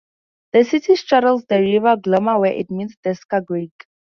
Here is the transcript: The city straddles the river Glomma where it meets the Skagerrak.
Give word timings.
The 0.53 0.63
city 0.63 0.95
straddles 0.95 1.45
the 1.45 1.59
river 1.61 1.95
Glomma 1.95 2.39
where 2.39 2.53
it 2.53 2.71
meets 2.71 2.95
the 3.03 3.11
Skagerrak. 3.11 3.69